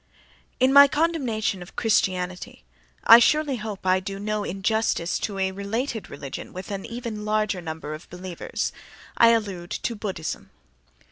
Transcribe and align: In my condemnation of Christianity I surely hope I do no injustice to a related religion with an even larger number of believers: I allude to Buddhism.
In 0.59 0.73
my 0.73 0.87
condemnation 0.87 1.61
of 1.61 1.75
Christianity 1.75 2.63
I 3.03 3.19
surely 3.19 3.57
hope 3.57 3.85
I 3.85 3.99
do 3.99 4.17
no 4.17 4.43
injustice 4.43 5.19
to 5.19 5.37
a 5.37 5.51
related 5.51 6.09
religion 6.09 6.53
with 6.53 6.71
an 6.71 6.87
even 6.87 7.23
larger 7.23 7.61
number 7.61 7.93
of 7.93 8.09
believers: 8.09 8.71
I 9.15 9.29
allude 9.29 9.69
to 9.69 9.95
Buddhism. 9.95 10.49